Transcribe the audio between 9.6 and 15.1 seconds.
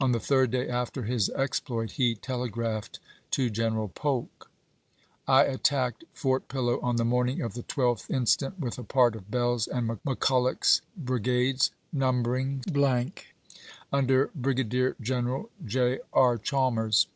and McCuUoch's brigades, nnmber ing, under Brigadier